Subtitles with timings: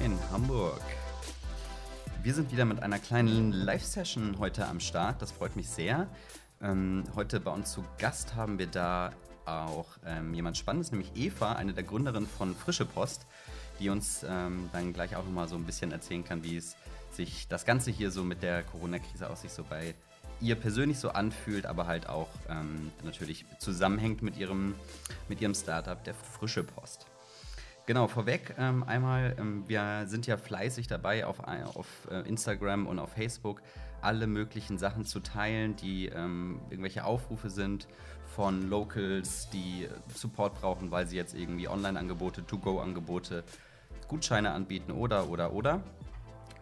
[0.00, 0.80] Moin, Hamburg.
[2.22, 5.20] Wir sind wieder mit einer kleinen Live-Session heute am Start.
[5.20, 6.08] Das freut mich sehr.
[6.62, 9.10] Ähm, heute bei uns zu Gast haben wir da
[9.44, 13.26] auch ähm, jemand Spannendes, nämlich Eva, eine der Gründerinnen von Frische Post,
[13.78, 16.76] die uns ähm, dann gleich auch nochmal so ein bisschen erzählen kann, wie es
[17.10, 19.94] sich das Ganze hier so mit der Corona-Krise aus sich so bei
[20.40, 24.74] ihr persönlich so anfühlt, aber halt auch ähm, natürlich zusammenhängt mit ihrem,
[25.28, 27.09] mit ihrem Startup, der Frische Post.
[27.86, 32.98] Genau, vorweg ähm, einmal, ähm, wir sind ja fleißig dabei, auf, auf äh, Instagram und
[32.98, 33.62] auf Facebook
[34.00, 37.88] alle möglichen Sachen zu teilen, die ähm, irgendwelche Aufrufe sind
[38.26, 43.44] von Locals, die Support brauchen, weil sie jetzt irgendwie Online-Angebote, To-Go-Angebote,
[44.08, 45.82] Gutscheine anbieten oder, oder, oder.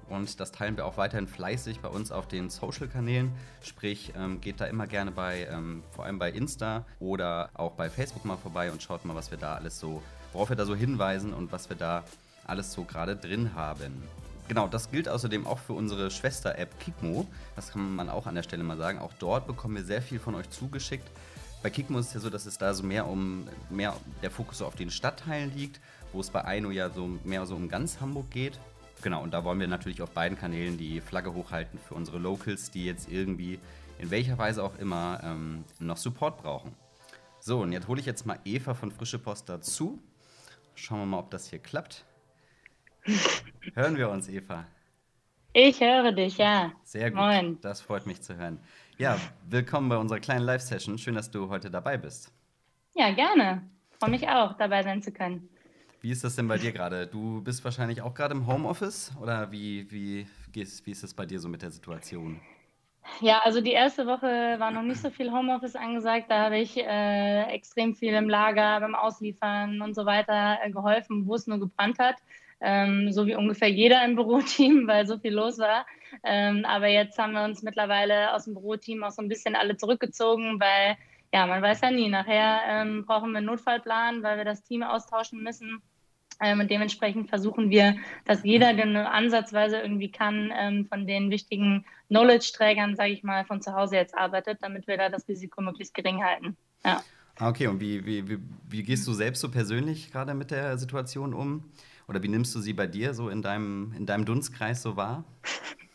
[0.09, 3.31] Und das teilen wir auch weiterhin fleißig bei uns auf den Social-Kanälen.
[3.63, 7.91] Sprich, ähm, geht da immer gerne bei, ähm, vor allem bei Insta oder auch bei
[7.91, 10.75] Facebook mal vorbei und schaut mal, was wir da alles so worauf wir da so
[10.75, 12.05] hinweisen und was wir da
[12.47, 14.03] alles so gerade drin haben.
[14.49, 17.27] Genau, das gilt außerdem auch für unsere Schwester-App Kikmo.
[17.55, 18.99] Das kann man auch an der Stelle mal sagen.
[18.99, 21.07] Auch dort bekommen wir sehr viel von euch zugeschickt.
[21.63, 24.59] Bei Kikmo ist es ja so, dass es da so mehr um mehr der Fokus
[24.59, 25.81] so auf den Stadtteilen liegt,
[26.13, 28.59] wo es bei Aino ja so mehr so um ganz Hamburg geht.
[29.03, 32.71] Genau, und da wollen wir natürlich auf beiden Kanälen die Flagge hochhalten für unsere Locals,
[32.71, 33.59] die jetzt irgendwie
[33.99, 36.73] in welcher Weise auch immer ähm, noch Support brauchen.
[37.41, 40.01] So, und jetzt hole ich jetzt mal Eva von Frische Post dazu.
[40.79, 42.05] Schauen wir mal, ob das hier klappt.
[43.75, 44.65] Hören wir uns, Eva?
[45.53, 46.71] Ich höre dich, ja.
[46.85, 47.19] Sehr gut.
[47.19, 47.61] Moin.
[47.61, 48.61] Das freut mich zu hören.
[48.97, 49.19] Ja,
[49.49, 50.97] willkommen bei unserer kleinen Live-Session.
[50.97, 52.33] Schön, dass du heute dabei bist.
[52.95, 53.69] Ja, gerne.
[53.99, 55.49] Freue mich auch, dabei sein zu können.
[56.01, 57.09] Wie ist das denn bei dir gerade?
[57.09, 61.41] Du bist wahrscheinlich auch gerade im Homeoffice oder wie, wie, wie ist es bei dir
[61.41, 62.41] so mit der Situation?
[63.21, 66.31] Ja, also die erste Woche war noch nicht so viel Homeoffice angesagt.
[66.31, 71.27] Da habe ich äh, extrem viel im Lager beim Ausliefern und so weiter äh, geholfen,
[71.27, 72.17] wo es nur gebrannt hat.
[72.61, 75.87] Ähm, so wie ungefähr jeder im Büroteam, weil so viel los war.
[76.23, 79.77] Ähm, aber jetzt haben wir uns mittlerweile aus dem Büroteam auch so ein bisschen alle
[79.77, 80.97] zurückgezogen, weil
[81.33, 82.09] ja, man weiß ja nie.
[82.09, 85.83] Nachher ähm, brauchen wir einen Notfallplan, weil wir das Team austauschen müssen.
[86.41, 91.31] Ähm, und dementsprechend versuchen wir, dass jeder, der nur ansatzweise irgendwie kann, ähm, von den
[91.31, 95.61] wichtigen Knowledge-Trägern, sage ich mal, von zu Hause jetzt arbeitet, damit wir da das Risiko
[95.61, 96.57] möglichst gering halten.
[96.85, 97.03] Ja.
[97.37, 98.39] Ah, okay, und wie, wie, wie,
[98.69, 101.71] wie gehst du selbst so persönlich gerade mit der Situation um?
[102.09, 105.25] Oder wie nimmst du sie bei dir so in deinem, in deinem Dunstkreis so wahr?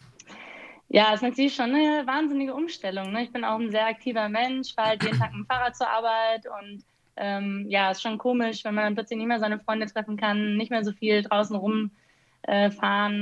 [0.89, 3.13] Ja, es ist natürlich schon eine wahnsinnige Umstellung.
[3.13, 3.23] Ne?
[3.23, 5.89] Ich bin auch ein sehr aktiver Mensch, fahre halt jeden Tag mit dem Fahrrad zur
[5.89, 6.83] Arbeit und
[7.15, 10.71] ähm, ja, ist schon komisch, wenn man plötzlich nicht mehr seine Freunde treffen kann, nicht
[10.71, 11.91] mehr so viel draußen rumfahren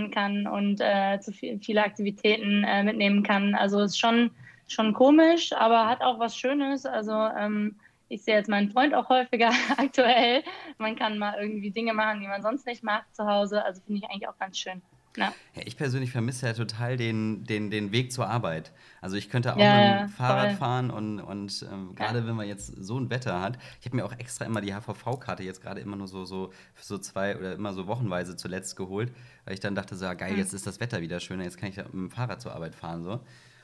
[0.05, 3.55] äh, kann und äh, zu viel, viele Aktivitäten äh, mitnehmen kann.
[3.55, 4.31] Also ist schon,
[4.67, 6.85] schon komisch, aber hat auch was Schönes.
[6.85, 7.75] Also ähm,
[8.07, 10.43] ich sehe jetzt meinen Freund auch häufiger aktuell.
[10.77, 13.63] Man kann mal irgendwie Dinge machen, die man sonst nicht macht zu Hause.
[13.63, 14.81] Also finde ich eigentlich auch ganz schön.
[15.17, 15.33] Ja.
[15.55, 18.71] ich persönlich vermisse ja total den, den, den Weg zur Arbeit.
[19.01, 20.57] Also ich könnte auch ja, mit dem Fahrrad voll.
[20.57, 23.57] fahren und, und ähm, gerade wenn man jetzt so ein Wetter hat.
[23.79, 26.85] Ich habe mir auch extra immer die HVV-Karte jetzt gerade immer nur so, so für
[26.85, 29.11] so zwei oder immer so wochenweise zuletzt geholt,
[29.45, 30.39] weil ich dann dachte so, ja geil, mhm.
[30.39, 33.03] jetzt ist das Wetter wieder schöner, jetzt kann ich mit dem Fahrrad zur Arbeit fahren.
[33.03, 33.19] So.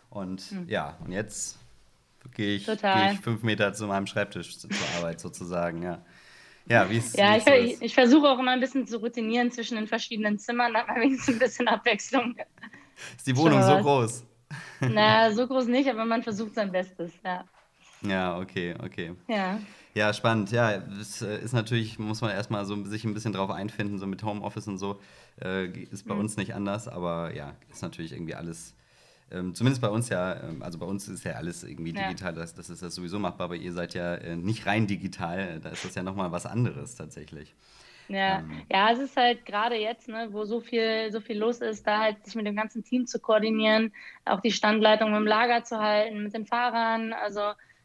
[0.10, 0.68] Und mhm.
[0.68, 1.60] ja, und jetzt
[2.34, 6.02] gehe ich, geh ich fünf Meter zu meinem Schreibtisch zur Arbeit sozusagen, ja.
[6.70, 9.76] Ja, wie ist Ja, ich, ich, ich versuche auch immer ein bisschen zu routinieren zwischen
[9.78, 12.36] den verschiedenen Zimmern, hat man wenigstens ein bisschen Abwechslung.
[13.16, 14.26] Ist die Wohnung so groß?
[14.82, 17.46] Na, so groß nicht, aber man versucht sein Bestes, ja.
[18.02, 19.14] Ja, okay, okay.
[19.28, 19.60] Ja.
[19.94, 20.52] Ja, spannend.
[20.52, 24.06] Ja, es äh, ist natürlich, muss man erstmal so sich ein bisschen drauf einfinden, so
[24.06, 25.00] mit Homeoffice und so.
[25.42, 26.22] Äh, ist bei mhm.
[26.22, 28.76] uns nicht anders, aber ja, ist natürlich irgendwie alles
[29.32, 32.40] ähm, zumindest bei uns ja, ähm, also bei uns ist ja alles irgendwie digital, ja.
[32.40, 35.70] das, das ist das sowieso machbar, aber ihr seid ja äh, nicht rein digital, da
[35.70, 37.54] ist das ja nochmal was anderes tatsächlich.
[38.10, 38.62] Ja, ähm.
[38.72, 42.00] ja, es ist halt gerade jetzt, ne, wo so viel, so viel los ist, da
[42.00, 43.92] halt sich mit dem ganzen Team zu koordinieren,
[44.26, 47.14] auch die Standleitung im Lager zu halten, mit den Fahrern.
[47.14, 47.42] Also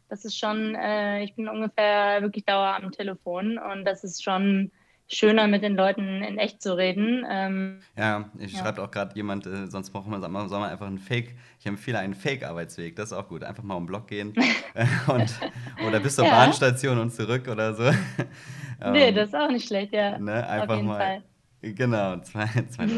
[0.09, 4.71] das ist schon, äh, ich bin ungefähr wirklich dauer am Telefon und das ist schon
[5.13, 7.25] schöner mit den Leuten in echt zu reden.
[7.29, 8.61] Ähm, ja, ich ja.
[8.61, 11.99] schreibt auch gerade jemand, äh, sonst braucht man, soll man einfach einen Fake, ich empfehle
[11.99, 13.45] einen Fake-Arbeitsweg, das ist auch gut.
[13.45, 14.33] Einfach mal um Block gehen
[15.07, 15.41] und,
[15.87, 16.31] oder bis zur ja.
[16.31, 17.85] Bahnstation und zurück oder so.
[18.91, 20.19] nee, ähm, das ist auch nicht schlecht, ja.
[20.19, 20.99] Ne, einfach mal.
[20.99, 21.23] Fall.
[21.63, 22.89] Genau, zwei, zwei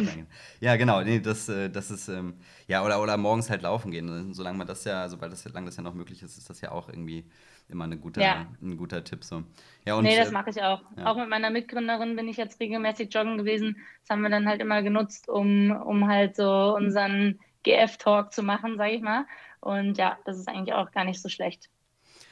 [0.58, 2.34] Ja, genau, nee, das, äh, das ist, ähm,
[2.66, 4.32] ja, oder, oder morgens halt laufen gehen.
[4.32, 6.72] Solange man das ja, sobald das, solange das ja noch möglich ist, ist das ja
[6.72, 7.26] auch irgendwie
[7.74, 8.46] immer eine gute, ja.
[8.62, 9.22] ein guter Tipp.
[9.24, 9.42] So.
[9.84, 10.82] Ja, und, nee, das äh, mache ich auch.
[10.96, 11.06] Ja.
[11.06, 13.76] Auch mit meiner Mitgründerin bin ich jetzt regelmäßig joggen gewesen.
[14.02, 18.76] Das haben wir dann halt immer genutzt, um, um halt so unseren GF-Talk zu machen,
[18.78, 19.26] sage ich mal.
[19.60, 21.68] Und ja, das ist eigentlich auch gar nicht so schlecht.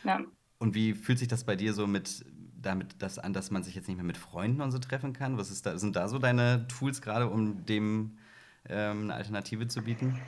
[0.05, 0.21] Ja.
[0.59, 2.25] Und wie fühlt sich das bei dir so mit
[2.63, 5.37] damit das an, dass man sich jetzt nicht mehr mit Freunden und so treffen kann?
[5.37, 8.19] Was ist da, sind da so deine Tools gerade, um dem
[8.69, 10.21] ähm, eine Alternative zu bieten?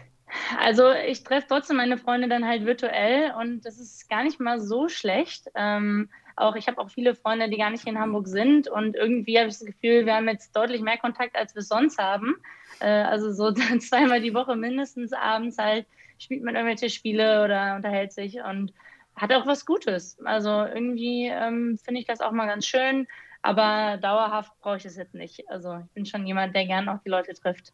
[0.58, 4.60] Also ich treffe trotzdem meine Freunde dann halt virtuell und das ist gar nicht mal
[4.60, 5.48] so schlecht.
[5.54, 9.38] Ähm, auch ich habe auch viele Freunde, die gar nicht in Hamburg sind und irgendwie
[9.38, 12.36] habe ich das Gefühl, wir haben jetzt deutlich mehr Kontakt, als wir sonst haben.
[12.80, 15.86] Äh, also so zweimal die Woche mindestens abends halt
[16.18, 18.72] spielt man irgendwelche Spiele oder unterhält sich und
[19.16, 20.18] hat auch was Gutes.
[20.24, 23.06] Also irgendwie ähm, finde ich das auch mal ganz schön,
[23.42, 25.48] aber dauerhaft brauche ich es jetzt nicht.
[25.48, 27.72] Also ich bin schon jemand, der gern auch die Leute trifft.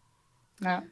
[0.61, 0.83] Ja.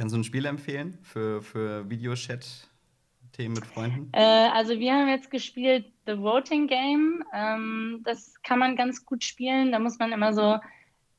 [0.00, 4.08] Kannst du ein Spiel empfehlen für, für Videochat-Themen mit Freunden?
[4.14, 7.22] Äh, also wir haben jetzt gespielt The Voting Game.
[7.34, 9.72] Ähm, das kann man ganz gut spielen.
[9.72, 10.56] Da muss man immer so,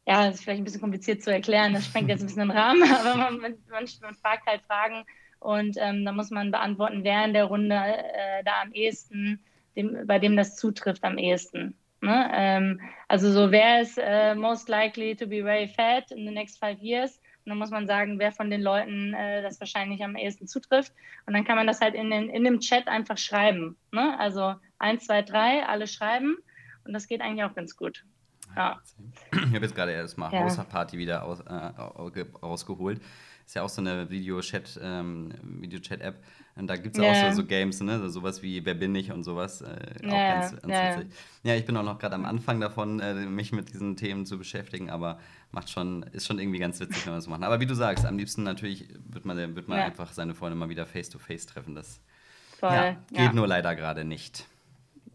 [0.07, 2.57] ja, das ist vielleicht ein bisschen kompliziert zu erklären, das sprengt jetzt ein bisschen den
[2.57, 5.03] Rahmen, aber man, man, man fragt halt Fragen
[5.37, 9.43] und ähm, da muss man beantworten, wer in der Runde äh, da am ehesten,
[9.75, 11.75] dem, bei dem das zutrifft am ehesten.
[12.01, 12.31] Ne?
[12.33, 16.57] Ähm, also so, wer ist äh, most likely to be very fat in the next
[16.57, 17.20] five years?
[17.43, 20.93] Und dann muss man sagen, wer von den Leuten äh, das wahrscheinlich am ehesten zutrifft.
[21.25, 23.77] Und dann kann man das halt in, den, in dem Chat einfach schreiben.
[23.91, 24.17] Ne?
[24.19, 26.37] Also eins, zwei, drei, alle schreiben.
[26.85, 28.03] Und das geht eigentlich auch ganz gut.
[28.55, 28.81] Ja.
[29.31, 30.41] Ich habe jetzt gerade erst mal ja.
[30.41, 33.01] Hausparty wieder aus, äh, rausgeholt
[33.51, 36.23] ist ja auch so eine Video-Chat, ähm, Video-Chat-App.
[36.55, 37.11] Und da gibt es ja.
[37.11, 37.99] auch so, so, Games, ne?
[37.99, 39.59] So, sowas wie Wer bin ich und sowas.
[39.59, 39.65] Äh,
[40.07, 40.95] auch ja, ganz, ganz ja.
[40.95, 41.13] witzig.
[41.43, 44.37] Ja, ich bin auch noch gerade am Anfang davon, äh, mich mit diesen Themen zu
[44.37, 45.19] beschäftigen, aber
[45.51, 47.43] macht schon, ist schon irgendwie ganz witzig, wenn man das macht.
[47.43, 50.69] Aber wie du sagst, am liebsten natürlich wird man, wird man einfach seine Freunde mal
[50.69, 51.75] wieder face-to-face -face treffen.
[51.75, 51.99] Das
[52.57, 54.45] Voll, geht nur leider gerade nicht.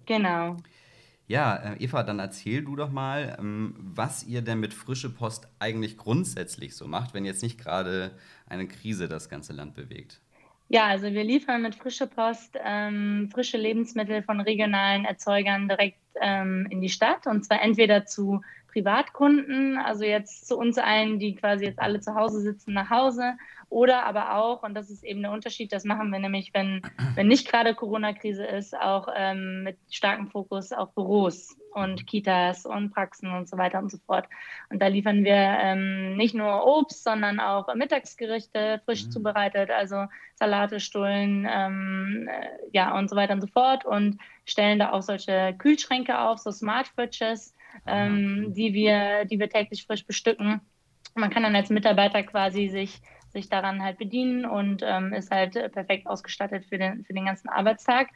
[0.04, 0.58] Genau.
[1.28, 5.48] Ja, äh, Eva, dann erzähl du doch mal, ähm, was ihr denn mit frische Post
[5.58, 8.12] eigentlich grundsätzlich so macht, wenn jetzt nicht gerade
[8.48, 10.20] eine Krise das ganze Land bewegt.
[10.68, 16.66] Ja, also wir liefern mit frische Post ähm, frische Lebensmittel von regionalen Erzeugern direkt ähm,
[16.70, 18.40] in die Stadt und zwar entweder zu
[18.72, 23.36] Privatkunden, also jetzt zu uns allen, die quasi jetzt alle zu Hause sitzen, nach Hause
[23.68, 26.82] oder aber auch, und das ist eben der Unterschied, das machen wir nämlich, wenn,
[27.14, 32.94] wenn nicht gerade Corona-Krise ist, auch ähm, mit starkem Fokus auf Büros und Kitas und
[32.94, 34.26] Praxen und so weiter und so fort.
[34.70, 39.10] Und da liefern wir ähm, nicht nur Obst, sondern auch Mittagsgerichte frisch mhm.
[39.10, 44.78] zubereitet, also Salate, Stullen, ähm, äh, ja und so weiter und so fort und stellen
[44.78, 47.54] da auch solche Kühlschränke auf, so Smart Fridges,
[47.86, 50.60] ähm, die wir, die wir täglich frisch bestücken.
[51.14, 53.00] Man kann dann als Mitarbeiter quasi sich
[53.36, 57.50] sich daran halt bedienen und ähm, ist halt perfekt ausgestattet für den, für den ganzen
[57.50, 58.08] Arbeitstag.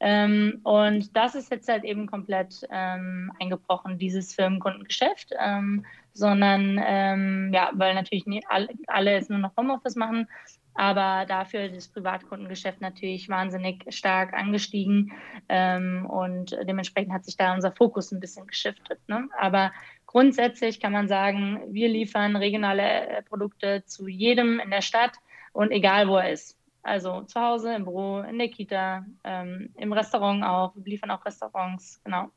[0.00, 7.52] Ähm, und das ist jetzt halt eben komplett ähm, eingebrochen, dieses Firmenkundengeschäft, ähm, sondern ähm,
[7.54, 10.28] ja, weil natürlich nie, alle, alle jetzt nur noch Homeoffice machen,
[10.74, 15.12] aber dafür das Privatkundengeschäft natürlich wahnsinnig stark angestiegen
[15.48, 18.98] ähm, und dementsprechend hat sich da unser Fokus ein bisschen geschiftet.
[19.06, 19.28] Ne?
[19.38, 19.70] Aber
[20.14, 25.10] Grundsätzlich kann man sagen, wir liefern regionale äh, Produkte zu jedem in der Stadt
[25.52, 26.56] und egal wo er ist.
[26.84, 30.72] Also zu Hause, im Büro, in der Kita, ähm, im Restaurant auch.
[30.76, 32.30] Wir liefern auch Restaurants, genau.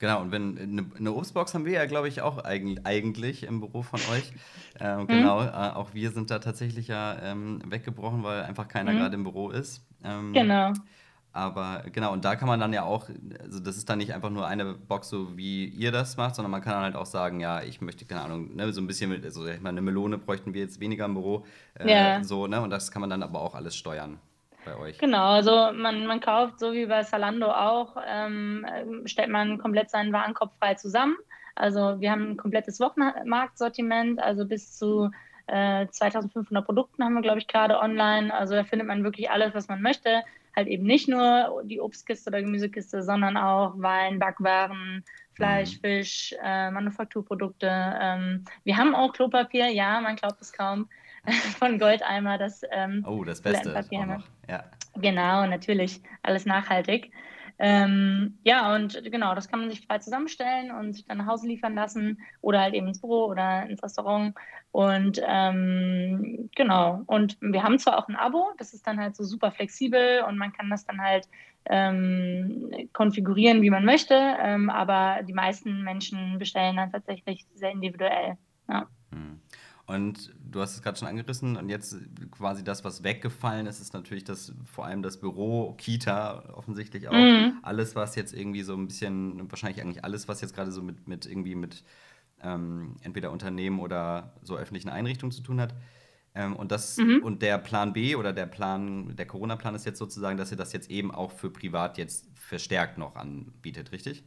[0.00, 3.60] Genau, und wenn eine, eine Obstbox haben wir ja, glaube ich, auch eigentlich, eigentlich im
[3.60, 4.32] Büro von euch.
[4.78, 5.48] Ähm, genau, mhm.
[5.48, 8.98] äh, auch wir sind da tatsächlich ja ähm, weggebrochen, weil einfach keiner mhm.
[8.98, 9.86] gerade im Büro ist.
[10.04, 10.74] Ähm, genau.
[11.36, 13.10] Aber genau, und da kann man dann ja auch,
[13.42, 16.50] also das ist dann nicht einfach nur eine Box, so wie ihr das macht, sondern
[16.50, 19.10] man kann dann halt auch sagen, ja, ich möchte, keine Ahnung, ne, so ein bisschen
[19.10, 21.44] mit, also ich meine, eine Melone bräuchten wir jetzt weniger im Büro.
[21.78, 22.24] Äh, ja.
[22.24, 22.62] So, ne?
[22.62, 24.18] Und das kann man dann aber auch alles steuern
[24.64, 24.96] bei euch.
[24.96, 28.66] Genau, also man, man kauft, so wie bei Salando auch, ähm,
[29.04, 31.18] stellt man komplett seinen Warenkorb frei zusammen.
[31.54, 35.10] Also wir haben ein komplettes Wochenmarktsortiment, also bis zu
[35.48, 38.32] 2500 äh, Produkten haben wir, glaube ich, gerade online.
[38.32, 40.22] Also da findet man wirklich alles, was man möchte
[40.56, 45.80] halt eben nicht nur die Obstkiste oder Gemüsekiste, sondern auch Wein, Backwaren, Fleisch, mhm.
[45.80, 47.68] Fisch, äh, Manufakturprodukte.
[47.68, 50.88] Ähm, wir haben auch Klopapier, ja, man glaubt es kaum,
[51.58, 53.72] von Goldeimer, das ähm, Oh, das Beste.
[54.48, 54.64] Ja.
[54.96, 57.12] Genau, natürlich, alles nachhaltig.
[57.58, 61.46] Ähm, ja, und genau, das kann man sich frei zusammenstellen und sich dann nach Hause
[61.48, 64.34] liefern lassen oder halt eben ins Büro oder ins Restaurant.
[64.72, 69.24] Und ähm, genau, und wir haben zwar auch ein Abo, das ist dann halt so
[69.24, 71.28] super flexibel und man kann das dann halt
[71.64, 78.36] ähm, konfigurieren, wie man möchte, ähm, aber die meisten Menschen bestellen dann tatsächlich sehr individuell.
[78.68, 78.86] Ja.
[79.12, 79.40] Hm.
[79.86, 81.96] Und du hast es gerade schon angerissen und jetzt
[82.32, 87.12] quasi das, was weggefallen ist, ist natürlich das vor allem das Büro, Kita offensichtlich auch.
[87.12, 87.58] Mhm.
[87.62, 91.06] Alles, was jetzt irgendwie so ein bisschen, wahrscheinlich eigentlich alles, was jetzt gerade so mit,
[91.06, 91.84] mit irgendwie mit
[92.42, 95.72] ähm, entweder Unternehmen oder so öffentlichen Einrichtungen zu tun hat.
[96.36, 97.20] Ähm, und das mhm.
[97.22, 100.72] und der Plan B oder der Plan, der Corona-Plan ist jetzt sozusagen, dass ihr das
[100.72, 104.22] jetzt eben auch für privat jetzt verstärkt noch anbietet, richtig?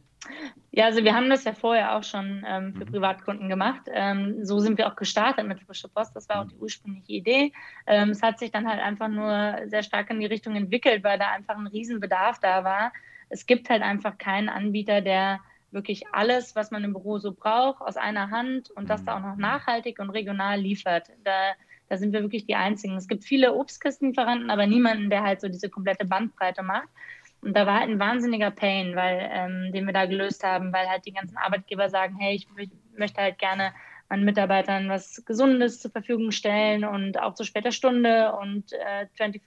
[0.72, 2.92] Ja, also wir haben das ja vorher auch schon ähm, für mhm.
[2.92, 3.82] Privatkunden gemacht.
[3.92, 6.14] Ähm, so sind wir auch gestartet mit Frische Post.
[6.14, 6.62] Das war auch die mhm.
[6.62, 7.52] ursprüngliche Idee.
[7.86, 11.18] Ähm, es hat sich dann halt einfach nur sehr stark in die Richtung entwickelt, weil
[11.18, 12.92] da einfach ein Riesenbedarf da war.
[13.30, 15.40] Es gibt halt einfach keinen Anbieter, der
[15.70, 19.20] wirklich alles, was man im Büro so braucht, aus einer Hand und das da auch
[19.20, 19.42] noch mhm.
[19.42, 21.08] nachhaltig und regional liefert.
[21.24, 21.52] Da,
[21.90, 22.96] da sind wir wirklich die Einzigen.
[22.96, 26.88] Es gibt viele Obstkistenlieferanten, aber niemanden, der halt so diese komplette Bandbreite macht.
[27.42, 30.88] Und da war halt ein wahnsinniger Pain, weil, ähm, den wir da gelöst haben, weil
[30.88, 32.46] halt die ganzen Arbeitgeber sagen, hey, ich
[32.96, 33.72] möchte halt gerne
[34.08, 39.42] meinen Mitarbeitern was Gesundes zur Verfügung stellen und auch zu später Stunde und äh, 24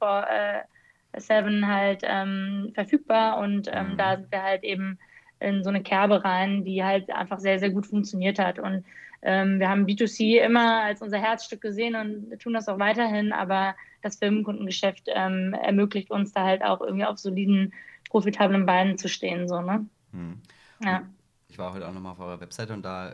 [1.14, 3.38] äh, 7 halt ähm, verfügbar.
[3.38, 3.98] Und ähm, mhm.
[3.98, 5.00] da sind wir halt eben
[5.40, 8.60] in so eine Kerbe rein, die halt einfach sehr, sehr gut funktioniert hat.
[8.60, 8.84] Und
[9.24, 13.76] ähm, wir haben B2C immer als unser Herzstück gesehen und tun das auch weiterhin, aber
[14.02, 17.74] das Firmenkundengeschäft ähm, ermöglicht uns da halt auch irgendwie auf soliden,
[18.10, 19.48] profitablen Beinen zu stehen.
[19.48, 19.86] So, ne?
[20.12, 20.42] Hm.
[20.84, 21.04] Ja.
[21.48, 23.14] Ich war heute auch nochmal auf eurer Webseite und da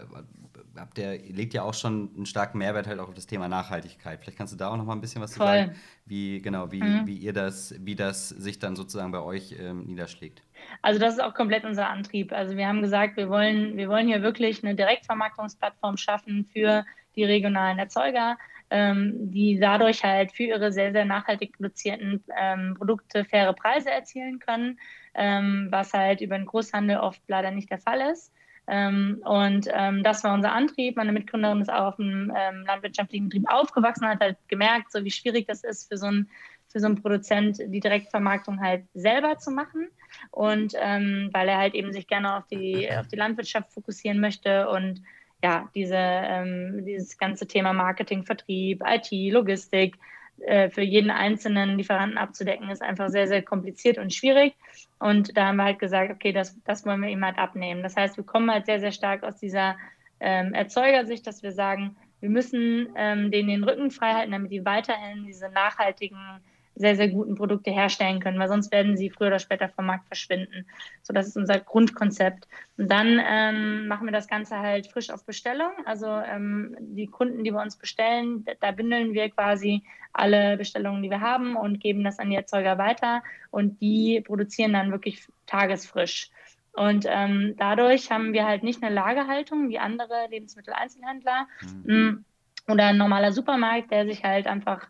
[0.75, 4.19] habt ihr, legt ja auch schon einen starken Mehrwert halt auch auf das Thema Nachhaltigkeit.
[4.21, 5.45] Vielleicht kannst du da auch noch mal ein bisschen was Voll.
[5.45, 5.75] zu sagen,
[6.05, 7.07] wie genau, wie, mhm.
[7.07, 10.43] wie ihr das, wie das sich dann sozusagen bei euch ähm, niederschlägt.
[10.81, 12.31] Also das ist auch komplett unser Antrieb.
[12.31, 16.85] Also wir haben gesagt, wir wollen, wir wollen hier wirklich eine Direktvermarktungsplattform schaffen für
[17.15, 18.37] die regionalen Erzeuger,
[18.69, 24.39] ähm, die dadurch halt für ihre sehr, sehr nachhaltig produzierten ähm, Produkte faire Preise erzielen
[24.39, 24.79] können,
[25.15, 28.31] ähm, was halt über den Großhandel oft leider nicht der Fall ist.
[28.69, 30.95] Ähm, und ähm, das war unser Antrieb.
[30.95, 35.11] Meine Mitgründerin ist auch auf einem ähm, landwirtschaftlichen Betrieb aufgewachsen, hat halt gemerkt, so wie
[35.11, 36.29] schwierig das ist für so einen
[36.71, 39.89] für so einen Produzent die Direktvermarktung halt selber zu machen
[40.29, 44.69] und ähm, weil er halt eben sich gerne auf die auf die Landwirtschaft fokussieren möchte
[44.69, 45.01] und
[45.43, 49.97] ja diese ähm, dieses ganze Thema Marketing, Vertrieb, IT, Logistik
[50.41, 54.55] äh, für jeden einzelnen Lieferanten abzudecken, ist einfach sehr, sehr kompliziert und schwierig.
[54.99, 57.83] Und da haben wir halt gesagt, okay, das, das wollen wir ihm halt abnehmen.
[57.83, 59.77] Das heißt, wir kommen halt sehr, sehr stark aus dieser
[60.19, 64.65] ähm, Erzeugersicht, dass wir sagen, wir müssen ähm, denen den Rücken frei halten, damit die
[64.65, 66.41] weiterhin diese nachhaltigen
[66.79, 70.07] sehr, sehr guten Produkte herstellen können, weil sonst werden sie früher oder später vom Markt
[70.07, 70.65] verschwinden.
[71.03, 72.47] So, das ist unser Grundkonzept.
[72.77, 75.71] Und dann ähm, machen wir das Ganze halt frisch auf Bestellung.
[75.85, 79.83] Also ähm, die Kunden, die bei uns bestellen, da bündeln wir quasi
[80.13, 84.71] alle Bestellungen, die wir haben und geben das an die Erzeuger weiter und die produzieren
[84.71, 86.29] dann wirklich tagesfrisch.
[86.71, 91.45] Und ähm, dadurch haben wir halt nicht eine Lagerhaltung wie andere Lebensmitteleinzelhändler
[91.83, 91.93] mhm.
[91.93, 92.25] Mm,
[92.71, 94.87] oder ein normaler Supermarkt, der sich halt einfach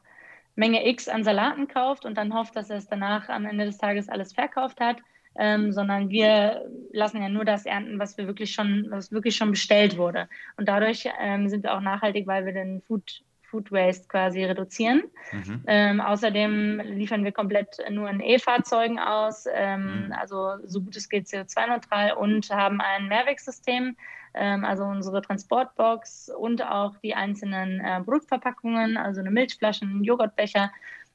[0.60, 3.78] Menge X an Salaten kauft und dann hofft, dass er es danach am Ende des
[3.78, 4.98] Tages alles verkauft hat,
[5.38, 9.52] ähm, sondern wir lassen ja nur das ernten, was wir wirklich schon, was wirklich schon
[9.52, 10.28] bestellt wurde.
[10.58, 15.04] Und dadurch ähm, sind wir auch nachhaltig, weil wir den Food Food Waste quasi reduzieren.
[15.32, 15.64] Mhm.
[15.66, 20.12] Ähm, außerdem liefern wir komplett nur in E-Fahrzeugen aus, ähm, mhm.
[20.12, 23.96] also so gut es geht CO2-neutral und haben ein Mehrwegsystem,
[24.34, 30.72] also unsere Transportbox und auch die einzelnen äh, Produktverpackungen, also eine Milchflasche, einen Joghurtbecher.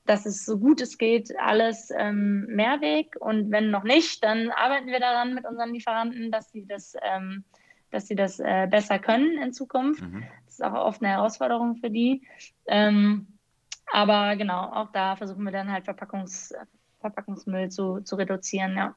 [0.07, 4.89] Das ist so gut es geht alles ähm, Mehrweg und wenn noch nicht, dann arbeiten
[4.89, 7.45] wir daran mit unseren Lieferanten, dass sie das, ähm,
[7.91, 10.03] dass sie das äh, besser können in Zukunft.
[10.03, 10.25] Mhm.
[10.45, 12.23] Das ist auch oft eine Herausforderung für die.
[12.67, 13.29] Ähm,
[13.93, 16.55] aber genau, auch da versuchen wir dann halt Verpackungs,
[17.01, 18.95] Verpackungsmüll zu, zu reduzieren, ja.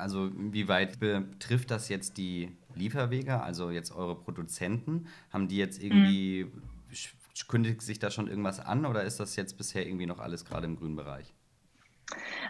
[0.00, 5.06] Also wie weit betrifft das jetzt die Lieferwege, also jetzt eure Produzenten?
[5.30, 7.46] Haben die jetzt irgendwie, mhm.
[7.48, 10.66] kündigt sich da schon irgendwas an oder ist das jetzt bisher irgendwie noch alles gerade
[10.66, 11.32] im grünen Bereich?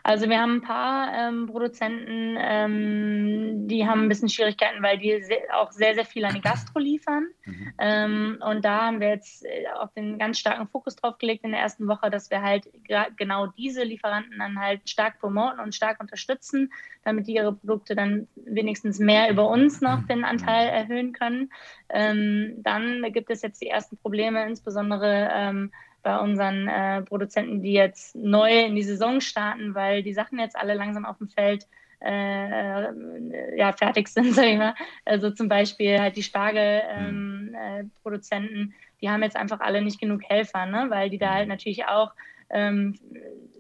[0.03, 5.23] Also wir haben ein paar ähm, Produzenten, ähm, die haben ein bisschen Schwierigkeiten, weil die
[5.23, 7.27] sehr, auch sehr, sehr viel an die Gastro liefern.
[7.45, 7.73] Mhm.
[7.79, 11.53] Ähm, und da haben wir jetzt äh, auch den ganz starken Fokus drauf gelegt in
[11.53, 12.69] der ersten Woche, dass wir halt
[13.17, 16.73] genau diese Lieferanten dann halt stark promoten und stark unterstützen,
[17.05, 21.51] damit die ihre Produkte dann wenigstens mehr über uns noch den Anteil erhöhen können.
[21.89, 27.73] Ähm, dann gibt es jetzt die ersten Probleme, insbesondere ähm, bei unseren äh, Produzenten, die
[27.73, 31.67] jetzt neu in die Saison starten, weil die Sachen jetzt alle langsam auf dem Feld
[32.01, 34.75] äh, ja, fertig sind, sag ich mal.
[35.05, 40.23] Also zum Beispiel halt die Spargelproduzenten, ähm, äh, die haben jetzt einfach alle nicht genug
[40.25, 40.87] Helfer, ne?
[40.89, 42.13] weil die da halt natürlich auch
[42.51, 42.95] ähm,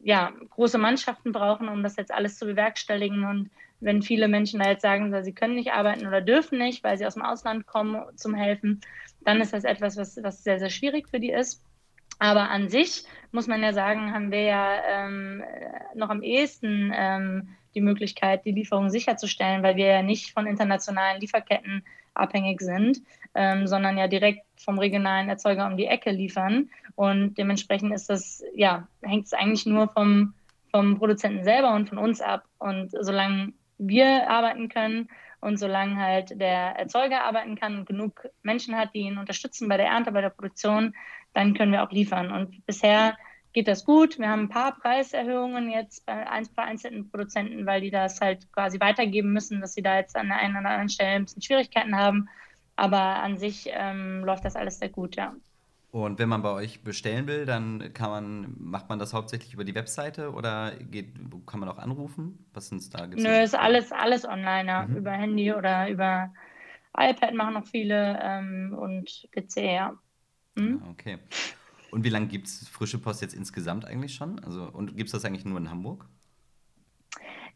[0.02, 3.25] ja, große Mannschaften brauchen, um das jetzt alles zu bewerkstelligen.
[3.25, 6.99] Und wenn viele Menschen da jetzt sagen, sie können nicht arbeiten oder dürfen nicht, weil
[6.99, 8.80] sie aus dem Ausland kommen zum Helfen,
[9.25, 11.62] dann ist das etwas, was, was sehr, sehr schwierig für die ist.
[12.20, 15.42] Aber an sich muss man ja sagen, haben wir ja ähm,
[15.94, 21.20] noch am ehesten ähm, die Möglichkeit, die Lieferung sicherzustellen, weil wir ja nicht von internationalen
[21.20, 21.82] Lieferketten
[22.14, 23.00] abhängig sind,
[23.34, 26.68] ähm, sondern ja direkt vom regionalen Erzeuger um die Ecke liefern.
[26.94, 30.34] Und dementsprechend ist das, ja, hängt es eigentlich nur vom,
[30.70, 32.44] vom Produzenten selber und von uns ab.
[32.58, 35.08] Und solange wir arbeiten können
[35.40, 39.76] Und solange halt der Erzeuger arbeiten kann und genug Menschen hat, die ihn unterstützen bei
[39.76, 40.94] der Ernte, bei der Produktion,
[41.32, 42.30] dann können wir auch liefern.
[42.30, 43.16] Und bisher
[43.52, 44.18] geht das gut.
[44.18, 49.32] Wir haben ein paar Preiserhöhungen jetzt bei vereinzelten Produzenten, weil die das halt quasi weitergeben
[49.32, 52.28] müssen, dass sie da jetzt an der einen oder anderen Stelle ein bisschen Schwierigkeiten haben.
[52.76, 55.35] Aber an sich ähm, läuft das alles sehr gut, ja.
[55.92, 59.64] Und wenn man bei euch bestellen will, dann kann man, macht man das hauptsächlich über
[59.64, 61.14] die Webseite oder geht,
[61.47, 62.47] kann man auch anrufen?
[62.54, 63.06] Was sind da?
[63.06, 64.87] Gibt's Nö, ist alles, alles online, ja.
[64.87, 64.97] Mhm.
[64.97, 66.32] Über Handy oder über
[66.97, 69.99] iPad machen noch viele ähm, und PC, ja.
[70.54, 70.82] Mhm.
[70.90, 71.18] Okay.
[71.90, 74.38] Und wie lange gibt es Frische Post jetzt insgesamt eigentlich schon?
[74.44, 76.06] Also, und gibt es das eigentlich nur in Hamburg?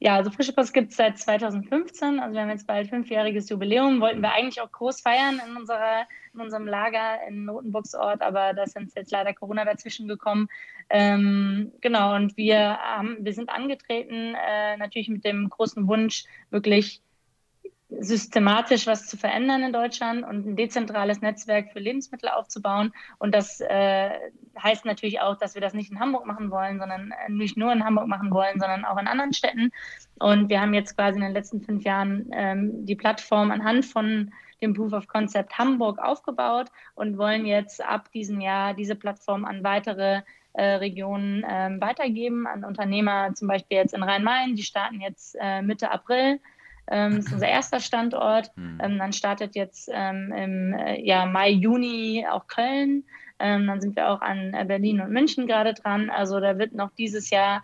[0.01, 2.19] Ja, also Frische Post gibt es seit 2015.
[2.19, 4.01] Also wir haben jetzt bald fünfjähriges Jubiläum.
[4.01, 8.65] Wollten wir eigentlich auch groß feiern in, unserer, in unserem Lager in Notenburgsort, aber da
[8.65, 10.49] ist jetzt leider Corona dazwischen gekommen.
[10.91, 17.03] Ähm, genau, und wir, haben, wir sind angetreten, äh, natürlich mit dem großen Wunsch, wirklich
[18.01, 22.93] systematisch was zu verändern in Deutschland und ein dezentrales Netzwerk für Lebensmittel aufzubauen.
[23.19, 24.11] Und das äh,
[24.63, 27.73] heißt natürlich auch, dass wir das nicht in Hamburg machen wollen, sondern äh, nicht nur
[27.73, 29.71] in Hamburg machen wollen, sondern auch in anderen Städten.
[30.19, 34.33] Und wir haben jetzt quasi in den letzten fünf Jahren ähm, die Plattform anhand von
[34.65, 39.63] dem Proof of Concept Hamburg aufgebaut und wollen jetzt ab diesem Jahr diese Plattform an
[39.63, 40.23] weitere
[40.55, 44.57] äh, Regionen äh, weitergeben, an Unternehmer, zum Beispiel jetzt in Rhein-Main.
[44.57, 46.41] Die starten jetzt äh, Mitte April
[46.87, 48.51] ähm, das ist unser erster Standort.
[48.57, 48.79] Mhm.
[48.83, 53.05] Ähm, dann startet jetzt ähm, im äh, ja, Mai, Juni auch Köln.
[53.39, 56.11] Ähm, dann sind wir auch an äh, Berlin und München gerade dran.
[56.11, 57.63] Also da wird noch dieses Jahr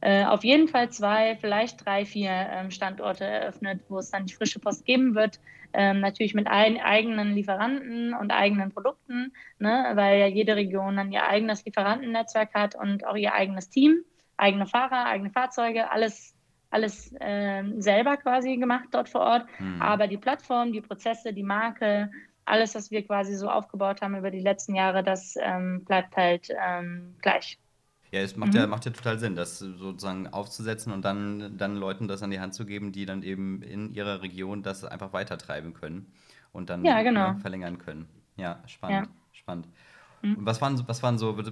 [0.00, 4.34] äh, auf jeden Fall zwei, vielleicht drei, vier ähm, Standorte eröffnet, wo es dann die
[4.34, 5.38] frische Post geben wird.
[5.74, 11.12] Ähm, natürlich mit ein, eigenen Lieferanten und eigenen Produkten, ne, weil ja jede Region dann
[11.12, 14.04] ihr eigenes Lieferantennetzwerk hat und auch ihr eigenes Team,
[14.36, 16.34] eigene Fahrer, eigene Fahrzeuge, alles
[16.72, 19.46] alles äh, selber quasi gemacht dort vor Ort.
[19.58, 19.82] Mhm.
[19.82, 22.10] Aber die Plattform, die Prozesse, die Marke,
[22.44, 26.48] alles, was wir quasi so aufgebaut haben über die letzten Jahre, das ähm, bleibt halt
[26.50, 27.58] ähm, gleich.
[28.12, 28.58] Ja, es macht, mhm.
[28.58, 32.40] ja, macht ja total Sinn, das sozusagen aufzusetzen und dann, dann Leuten das an die
[32.40, 36.12] Hand zu geben, die dann eben in ihrer Region das einfach weitertreiben können
[36.52, 37.20] und dann ja, genau.
[37.20, 38.06] ja, verlängern können.
[38.36, 39.08] Ja, spannend.
[39.32, 39.66] Spannend.
[40.20, 40.36] Mhm.
[40.40, 41.46] Was waren, was waren so, was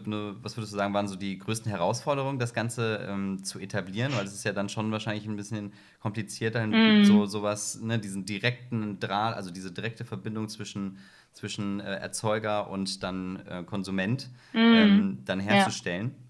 [0.56, 4.12] würdest du sagen, waren so die größten Herausforderungen, das Ganze ähm, zu etablieren?
[4.14, 7.04] Weil es ist ja dann schon wahrscheinlich ein bisschen komplizierter, mhm.
[7.04, 10.98] so sowas, ne, diesen direkten Draht, also diese direkte Verbindung zwischen,
[11.32, 14.60] zwischen äh, Erzeuger und dann äh, Konsument mhm.
[14.60, 16.10] ähm, dann herzustellen.
[16.10, 16.29] Ja.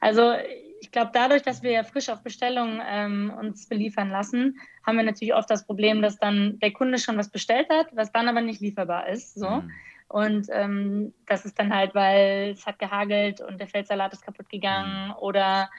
[0.00, 0.34] Also
[0.80, 5.04] ich glaube, dadurch, dass wir ja frisch auf Bestellung ähm, uns beliefern lassen, haben wir
[5.04, 8.40] natürlich oft das Problem, dass dann der Kunde schon was bestellt hat, was dann aber
[8.40, 9.34] nicht lieferbar ist.
[9.34, 9.48] So.
[9.48, 9.70] Mhm.
[10.08, 14.48] Und ähm, das ist dann halt, weil es hat gehagelt und der Feldsalat ist kaputt
[14.48, 15.14] gegangen mhm.
[15.20, 15.70] oder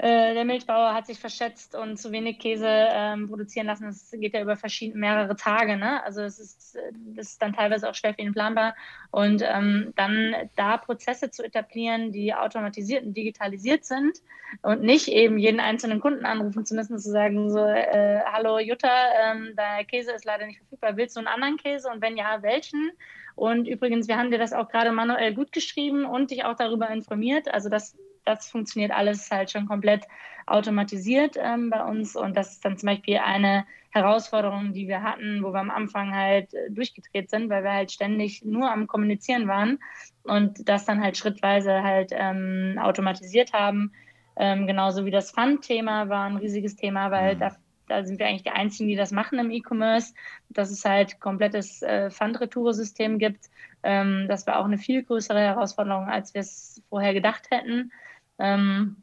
[0.00, 3.86] äh, der Milchbauer hat sich verschätzt und zu wenig Käse ähm, produzieren lassen.
[3.86, 5.76] Das geht ja über verschiedene, mehrere Tage.
[5.76, 6.02] Ne?
[6.04, 6.78] Also es ist,
[7.16, 8.76] das ist dann teilweise auch schwer für ihn planbar.
[9.10, 14.18] Und ähm, dann da Prozesse zu etablieren, die automatisiert und digitalisiert sind
[14.62, 18.88] und nicht eben jeden einzelnen Kunden anrufen zu müssen, zu sagen, so, äh, hallo Jutta,
[19.20, 21.90] ähm, der Käse ist leider nicht verfügbar, willst du einen anderen Käse?
[21.90, 22.92] Und wenn ja, welchen?
[23.34, 26.88] Und übrigens, wir haben dir das auch gerade manuell gut geschrieben und dich auch darüber
[26.90, 27.52] informiert.
[27.52, 30.06] Also das das funktioniert alles halt schon komplett
[30.46, 32.16] automatisiert ähm, bei uns.
[32.16, 36.14] Und das ist dann zum Beispiel eine Herausforderung, die wir hatten, wo wir am Anfang
[36.14, 39.78] halt äh, durchgedreht sind, weil wir halt ständig nur am Kommunizieren waren
[40.24, 43.92] und das dann halt schrittweise halt ähm, automatisiert haben.
[44.36, 47.38] Ähm, genauso wie das Fund-Thema war ein riesiges Thema, weil mhm.
[47.40, 47.56] da,
[47.88, 50.14] da, sind wir eigentlich die Einzigen, die das machen im E-Commerce,
[50.50, 53.46] dass es halt komplettes äh, Fund-Retour-System gibt.
[53.82, 57.90] Ähm, das war auch eine viel größere Herausforderung, als wir es vorher gedacht hätten.
[58.38, 58.96] Ähm,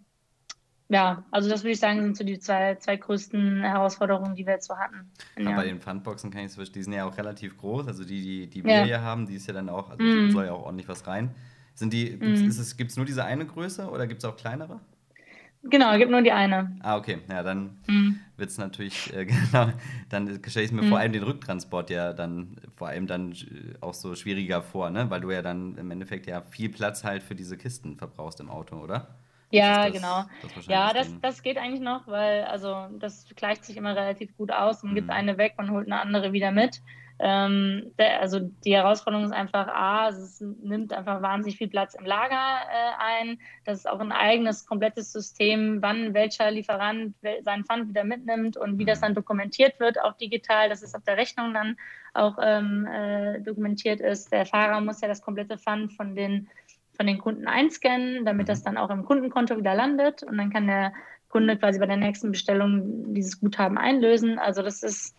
[0.88, 4.54] ja, also das würde ich sagen, sind so die zwei, zwei größten Herausforderungen, die wir
[4.54, 5.10] jetzt so hatten.
[5.38, 7.88] Ja, bei den Fundboxen kann ich es verstehen, die sind ja auch relativ groß.
[7.88, 8.84] Also die, die, die wir ja.
[8.84, 10.32] hier haben, die ist ja dann auch, also mm.
[10.32, 11.34] soll ja auch ordentlich was rein.
[11.74, 12.78] Sind die, mm.
[12.78, 14.80] gibt es nur diese eine Größe oder gibt es auch kleinere?
[15.64, 16.78] Genau, es gibt nur die eine.
[16.82, 17.18] Ah, okay.
[17.30, 18.20] Ja, dann mm.
[18.38, 19.70] wird es natürlich, äh, genau,
[20.10, 20.90] dann stelle ich mir mm.
[20.90, 25.10] vor allem den Rücktransport ja dann vor allem dann äh, auch so schwieriger vor, ne?
[25.10, 28.52] Weil du ja dann im Endeffekt ja viel Platz halt für diese Kisten verbrauchst im
[28.52, 29.16] Auto, oder?
[29.52, 30.24] Ja, das, genau.
[30.56, 34.52] Das ja, das, das geht eigentlich noch, weil also das gleicht sich immer relativ gut
[34.52, 34.84] aus.
[34.84, 34.96] Man mhm.
[34.96, 36.82] gibt eine weg und holt eine andere wieder mit.
[37.18, 42.06] Ähm, der, also die Herausforderung ist einfach, A, es nimmt einfach wahnsinnig viel Platz im
[42.06, 43.40] Lager äh, ein.
[43.64, 48.78] Das ist auch ein eigenes, komplettes System, wann welcher Lieferant seinen Pfand wieder mitnimmt und
[48.80, 49.04] wie das mhm.
[49.04, 51.78] dann dokumentiert wird, auch digital, dass es auf der Rechnung dann
[52.14, 54.34] auch ähm, äh, dokumentiert ist.
[54.34, 56.50] Der Fahrer muss ja das komplette Pfand von den
[56.96, 58.66] von den Kunden einscannen, damit das mhm.
[58.66, 60.24] dann auch im Kundenkonto wieder landet.
[60.24, 60.94] Und dann kann der
[61.30, 64.40] Kunde quasi bei der nächsten Bestellung dieses Guthaben einlösen.
[64.40, 65.16] Also das ist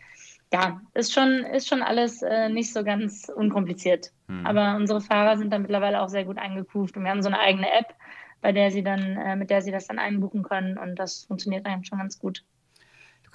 [0.53, 4.13] ja, ist schon, ist schon alles äh, nicht so ganz unkompliziert.
[4.29, 4.47] Hm.
[4.47, 7.41] Aber unsere Fahrer sind da mittlerweile auch sehr gut eingekuft und wir haben so eine
[7.41, 7.95] eigene App,
[8.41, 11.67] bei der sie dann, äh, mit der sie das dann einbuchen können und das funktioniert
[11.67, 12.45] eigentlich schon ganz gut.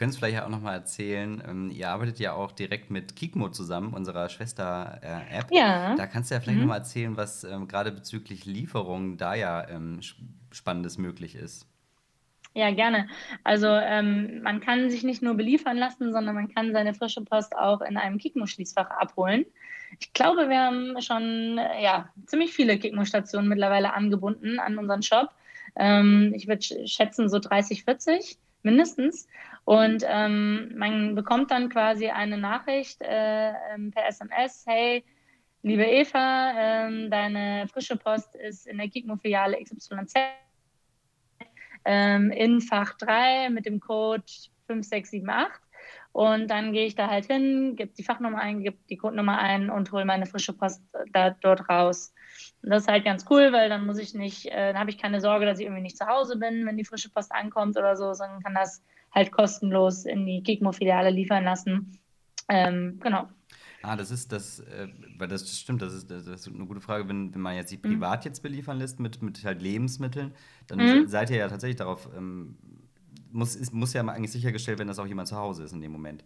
[0.01, 3.49] Du könntest vielleicht auch noch mal erzählen, ähm, ihr arbeitet ja auch direkt mit Kikmo
[3.49, 5.51] zusammen, unserer Schwester-App.
[5.51, 5.95] Äh, ja.
[5.95, 6.63] Da kannst du ja vielleicht mhm.
[6.63, 9.99] noch mal erzählen, was ähm, gerade bezüglich Lieferungen da ja ähm,
[10.51, 11.67] Spannendes möglich ist.
[12.55, 13.09] Ja, gerne.
[13.43, 17.55] Also ähm, man kann sich nicht nur beliefern lassen, sondern man kann seine frische Post
[17.55, 19.45] auch in einem Kikmo-Schließfach abholen.
[19.99, 25.29] Ich glaube, wir haben schon ja, ziemlich viele Kikmo-Stationen mittlerweile angebunden an unseren Shop.
[25.75, 29.27] Ähm, ich würde schätzen so 30, 40 mindestens.
[29.71, 35.01] Und ähm, man bekommt dann quasi eine Nachricht äh, ähm, per SMS, hey,
[35.61, 40.13] liebe Eva, ähm, deine frische Post ist in der Kikmo-Filiale XYZ
[41.85, 44.25] ähm, in Fach 3 mit dem Code
[44.67, 45.61] 5678.
[46.11, 49.69] Und dann gehe ich da halt hin, gebe die Fachnummer ein, gebe die Codenummer ein
[49.69, 52.13] und hole meine frische Post da, dort raus.
[52.61, 55.21] Das ist halt ganz cool, weil dann muss ich nicht, äh, dann habe ich keine
[55.21, 58.13] Sorge, dass ich irgendwie nicht zu Hause bin, wenn die frische Post ankommt oder so,
[58.13, 61.99] sondern kann das halt kostenlos in die Kikmo-Filiale liefern lassen.
[62.49, 63.27] Ähm, genau.
[63.83, 67.09] Ah, das ist das, äh, weil das stimmt, das ist, das ist eine gute Frage,
[67.09, 67.93] wenn, wenn man jetzt sich mhm.
[67.93, 70.33] privat jetzt beliefern lässt mit, mit halt Lebensmitteln,
[70.67, 71.07] dann mhm.
[71.07, 72.57] seid ihr ja tatsächlich darauf, ähm,
[73.31, 75.81] muss, ist, muss ja mal eigentlich sichergestellt werden, dass auch jemand zu Hause ist in
[75.81, 76.23] dem Moment.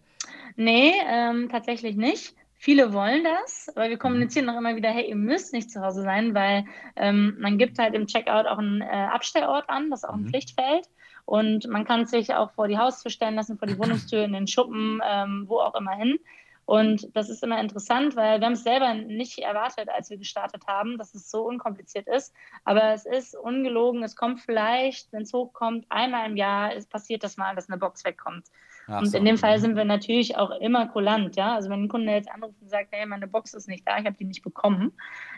[0.56, 2.34] Nee, ähm, tatsächlich nicht.
[2.58, 4.00] Viele wollen das, aber wir mhm.
[4.00, 6.64] kommunizieren auch immer wieder, hey, ihr müsst nicht zu Hause sein, weil
[6.96, 10.22] ähm, man gibt halt im Checkout auch einen äh, Abstellort an, das ist auch ein
[10.22, 10.28] mhm.
[10.28, 10.88] Pflichtfeld.
[11.26, 14.46] Und man kann sich auch vor die Haustür stellen lassen, vor die Wohnungstür, in den
[14.46, 16.18] Schuppen, ähm, wo auch immer hin.
[16.64, 20.66] Und das ist immer interessant, weil wir haben es selber nicht erwartet, als wir gestartet
[20.66, 22.34] haben, dass es so unkompliziert ist.
[22.64, 27.36] Aber es ist ungelogen, es kommt vielleicht, wenn es hochkommt, einmal im Jahr passiert das
[27.36, 28.46] mal, dass eine Box wegkommt.
[28.88, 29.18] Ach und so.
[29.18, 31.54] in dem Fall sind wir natürlich auch immer kulant, ja.
[31.54, 34.06] Also wenn ein Kunde jetzt anruft und sagt, hey, meine Box ist nicht da, ich
[34.06, 34.92] habe die nicht bekommen.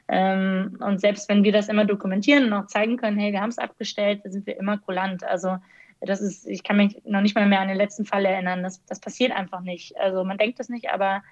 [0.09, 3.51] Ähm, und selbst wenn wir das immer dokumentieren und auch zeigen können, hey, wir haben
[3.51, 5.25] es abgestellt, sind wir immer kulant.
[5.25, 5.57] Also
[6.01, 8.63] das ist, ich kann mich noch nicht mal mehr an den letzten Fall erinnern.
[8.63, 9.97] Das, das passiert einfach nicht.
[9.99, 11.23] Also man denkt das nicht, aber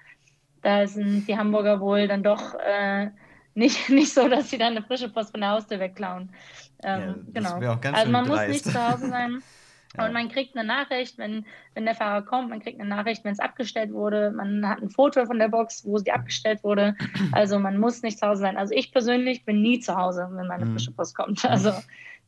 [0.61, 3.09] da sind die Hamburger wohl dann doch äh,
[3.53, 6.31] nicht, nicht so, dass sie dann eine frische Post von der Haustür wegklauen.
[6.83, 7.79] Ähm, ja, genau.
[7.91, 9.41] also man muss nicht zu Hause sein.
[9.97, 13.33] Und man kriegt eine Nachricht, wenn, wenn der Fahrer kommt, man kriegt eine Nachricht, wenn
[13.33, 14.31] es abgestellt wurde.
[14.31, 16.95] Man hat ein Foto von der Box, wo sie abgestellt wurde.
[17.31, 18.57] Also man muss nicht zu Hause sein.
[18.57, 20.73] Also ich persönlich bin nie zu Hause, wenn meine mhm.
[20.73, 21.43] frische Post kommt.
[21.45, 21.71] Also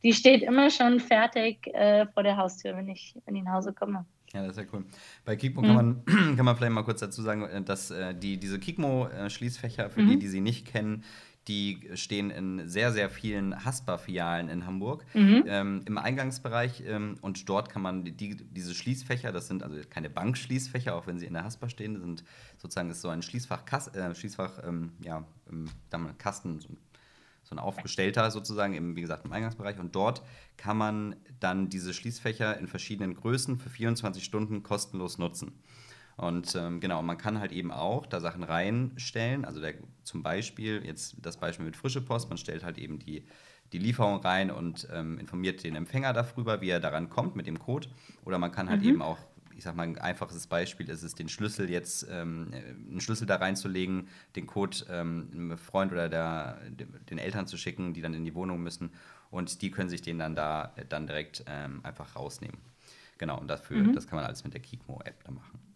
[0.02, 3.72] die steht immer schon fertig äh, vor der Haustür, wenn ich, wenn ich nach Hause
[3.72, 4.04] komme.
[4.32, 4.84] Ja, das ist ja cool.
[5.24, 5.66] Bei Kikmo mhm.
[5.66, 6.04] kann, man,
[6.36, 10.10] kann man vielleicht mal kurz dazu sagen, äh, dass äh, die, diese Kikmo-Schließfächer, für mhm.
[10.10, 11.04] die, die sie nicht kennen,
[11.48, 15.44] die stehen in sehr, sehr vielen Haspa-Filialen in Hamburg mhm.
[15.46, 16.84] ähm, im Eingangsbereich.
[16.86, 21.18] Ähm, und dort kann man die, diese Schließfächer, das sind also keine Bankschließfächer, auch wenn
[21.18, 22.24] sie in der Haspa stehen, sind
[22.58, 23.62] sozusagen ist so ein Schließfach,
[23.94, 25.24] äh, Schließfach ähm, ja,
[26.18, 26.76] Kasten, so ein
[27.50, 29.78] so ein aufgestellter sozusagen, im, wie gesagt, im Eingangsbereich.
[29.78, 30.22] Und dort
[30.56, 35.52] kann man dann diese Schließfächer in verschiedenen Größen für 24 Stunden kostenlos nutzen.
[36.20, 39.46] Und ähm, genau, man kann halt eben auch da Sachen reinstellen.
[39.46, 43.24] Also der, zum Beispiel, jetzt das Beispiel mit frische Post, man stellt halt eben die,
[43.72, 47.58] die Lieferung rein und ähm, informiert den Empfänger darüber, wie er daran kommt mit dem
[47.58, 47.88] Code.
[48.26, 48.88] Oder man kann halt mhm.
[48.88, 49.18] eben auch
[49.56, 52.50] ich sag mal, ein einfaches Beispiel ist es, den Schlüssel jetzt, ähm,
[52.88, 57.92] einen Schlüssel da reinzulegen, den Code ähm, einem Freund oder der, den Eltern zu schicken,
[57.92, 58.90] die dann in die Wohnung müssen
[59.30, 62.56] und die können sich den dann da dann direkt ähm, einfach rausnehmen.
[63.18, 63.92] Genau, und dafür, mhm.
[63.92, 65.69] das kann man alles mit der Kikmo-App da machen.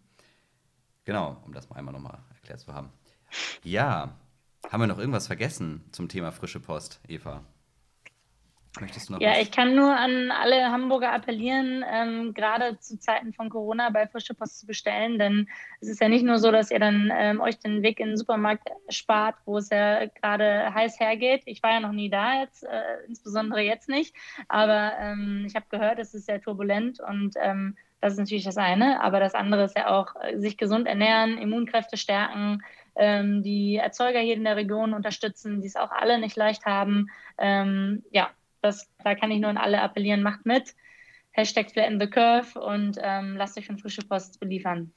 [1.05, 2.91] Genau, um das mal einmal nochmal erklärt zu haben.
[3.63, 4.15] Ja,
[4.69, 7.43] haben wir noch irgendwas vergessen zum Thema frische Post, Eva?
[8.81, 9.39] Möchtest du noch ja, was?
[9.39, 14.33] ich kann nur an alle Hamburger appellieren, ähm, gerade zu Zeiten von Corona bei Frische
[14.33, 15.47] Post zu bestellen, denn
[15.81, 18.17] es ist ja nicht nur so, dass ihr dann ähm, euch den Weg in den
[18.17, 21.43] Supermarkt spart, wo es ja gerade heiß hergeht.
[21.45, 24.15] Ich war ja noch nie da jetzt, äh, insbesondere jetzt nicht,
[24.47, 28.57] aber ähm, ich habe gehört, es ist sehr turbulent und ähm, das ist natürlich das
[28.57, 32.61] eine, aber das andere ist ja auch äh, sich gesund ernähren, Immunkräfte stärken,
[32.95, 37.09] ähm, die Erzeuger hier in der Region unterstützen, die es auch alle nicht leicht haben.
[37.37, 38.29] Ähm, ja,
[38.65, 40.75] das, da kann ich nur an alle appellieren, macht mit.
[41.31, 44.91] Hashtag flatten the curve und ähm, lasst euch von frische Post beliefern.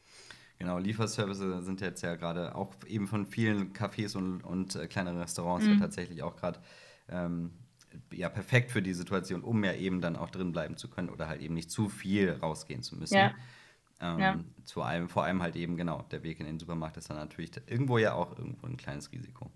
[0.58, 5.18] Genau, Lieferservice sind jetzt ja gerade auch eben von vielen Cafés und, und äh, kleineren
[5.18, 5.74] Restaurants mhm.
[5.74, 6.60] ja tatsächlich auch gerade
[7.08, 7.52] ähm,
[8.12, 11.28] ja, perfekt für die Situation, um ja eben dann auch drin bleiben zu können oder
[11.28, 13.16] halt eben nicht zu viel rausgehen zu müssen.
[13.16, 13.34] Ja.
[14.00, 14.40] Ähm, ja.
[14.64, 17.50] Zu allem, vor allem halt eben, genau, der Weg in den Supermarkt ist dann natürlich
[17.66, 19.50] irgendwo ja auch irgendwo ein kleines Risiko.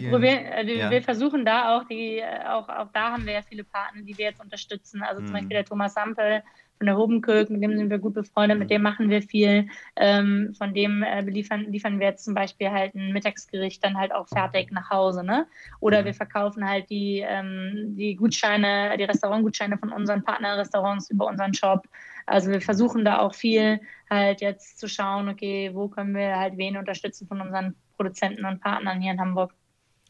[0.00, 0.90] Wir, probieren, äh, ja.
[0.90, 4.16] wir versuchen da auch, die, äh, auch, auch da haben wir ja viele Partner, die
[4.16, 5.02] wir jetzt unterstützen.
[5.02, 5.32] Also zum mhm.
[5.34, 6.42] Beispiel der Thomas Sampel
[6.78, 8.60] von der Hobenkirk, mit dem sind wir gut befreundet, mhm.
[8.60, 9.68] mit dem machen wir viel.
[9.96, 14.12] Ähm, von dem äh, liefern, liefern wir jetzt zum Beispiel halt ein Mittagsgericht dann halt
[14.12, 15.24] auch fertig nach Hause.
[15.24, 15.46] Ne?
[15.80, 16.06] Oder mhm.
[16.06, 21.86] wir verkaufen halt die, ähm, die Gutscheine, die Restaurantgutscheine von unseren Partnerrestaurants über unseren Shop.
[22.26, 26.56] Also wir versuchen da auch viel halt jetzt zu schauen, okay, wo können wir halt
[26.56, 29.52] wen unterstützen von unseren Produzenten und Partnern hier in Hamburg.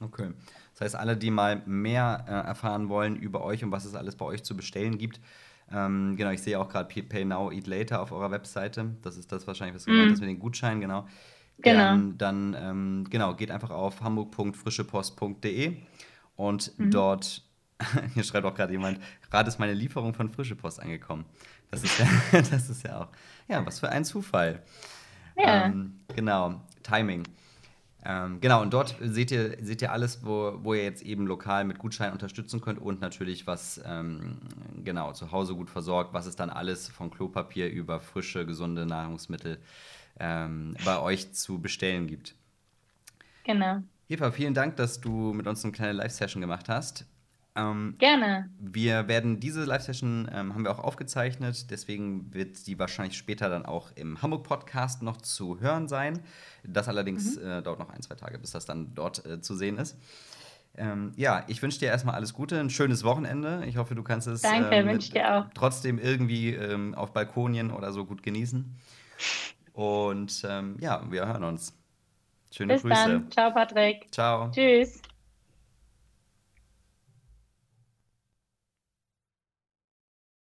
[0.00, 0.32] Okay.
[0.72, 4.16] Das heißt, alle, die mal mehr äh, erfahren wollen über euch und was es alles
[4.16, 5.20] bei euch zu bestellen gibt,
[5.70, 8.96] ähm, genau, ich sehe auch gerade Pay Now, Eat Later auf eurer Webseite.
[9.02, 10.08] Das ist das wahrscheinlich, was du mm.
[10.11, 11.06] das mit den Gutscheinen, genau.
[11.58, 11.92] Genau.
[11.92, 15.76] Ähm, dann, ähm, genau, geht einfach auf hamburg.frischepost.de
[16.37, 16.90] und mhm.
[16.90, 17.42] dort,
[18.14, 21.24] hier schreibt auch gerade jemand, gerade ist meine Lieferung von Frische Post angekommen.
[21.70, 23.08] Das ist ja, das ist ja auch,
[23.48, 24.62] ja, was für ein Zufall.
[25.37, 25.66] Ja.
[25.66, 27.24] Ähm, genau, Timing.
[28.10, 31.66] Ähm, genau, und dort seht ihr, seht ihr alles, wo, wo ihr jetzt eben lokal
[31.66, 34.38] mit Gutscheinen unterstützen könnt und natürlich, was ähm,
[34.82, 39.58] genau zu Hause gut versorgt, was es dann alles von Klopapier über frische, gesunde Nahrungsmittel
[40.18, 42.34] ähm, bei euch zu bestellen gibt.
[43.44, 43.82] Genau.
[44.08, 47.04] Eva, vielen Dank, dass du mit uns eine kleine Live-Session gemacht hast.
[47.56, 48.50] Ähm, Gerne.
[48.61, 53.66] Wir werden diese Live-Session ähm, haben wir auch aufgezeichnet, deswegen wird die wahrscheinlich später dann
[53.66, 56.20] auch im Hamburg-Podcast noch zu hören sein.
[56.64, 57.48] Das allerdings mhm.
[57.48, 59.96] äh, dauert noch ein, zwei Tage, bis das dann dort äh, zu sehen ist.
[60.76, 63.64] Ähm, ja, ich wünsche dir erstmal alles Gute, ein schönes Wochenende.
[63.66, 65.46] Ich hoffe, du kannst es Danke, ähm, dir auch.
[65.54, 68.76] trotzdem irgendwie ähm, auf Balkonien oder so gut genießen.
[69.72, 71.76] Und ähm, ja, wir hören uns.
[72.52, 72.94] Schöne Bis Grüße.
[72.94, 73.30] Dann.
[73.30, 74.06] Ciao, Patrick.
[74.12, 74.50] Ciao.
[74.50, 75.02] Tschüss.